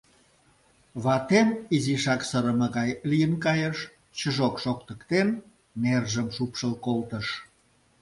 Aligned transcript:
Ватем 1.03 1.49
изишак 1.75 2.21
сырыме 2.29 2.67
гай 2.77 2.89
лийын 3.09 3.33
кайыш: 3.43 3.77
чжок 4.17 4.55
шоктыктен, 4.63 5.27
нержым 5.81 6.27
шупшыл 6.35 6.73
колтыш. 6.85 7.27